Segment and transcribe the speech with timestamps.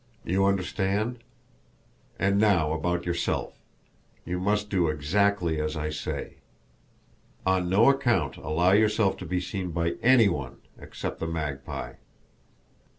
[0.25, 1.19] You understand?
[2.17, 3.59] And now about yourself
[4.25, 6.37] you must do exactly as I say.
[7.45, 11.97] On no account allow yourself to be seen by ANY ONE except the Magpie.